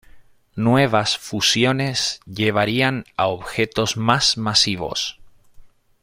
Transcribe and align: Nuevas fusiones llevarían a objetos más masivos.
Nuevas 0.55 1.15
fusiones 1.19 2.21
llevarían 2.25 3.05
a 3.17 3.27
objetos 3.27 3.97
más 3.97 4.35
masivos. 4.35 5.19